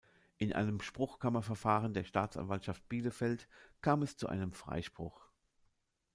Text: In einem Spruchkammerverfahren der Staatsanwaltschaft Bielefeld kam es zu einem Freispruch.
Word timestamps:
In 0.39 0.51
einem 0.51 0.81
Spruchkammerverfahren 0.81 1.93
der 1.93 2.05
Staatsanwaltschaft 2.05 2.89
Bielefeld 2.89 3.47
kam 3.83 4.01
es 4.01 4.17
zu 4.17 4.25
einem 4.25 4.51
Freispruch. 4.51 5.27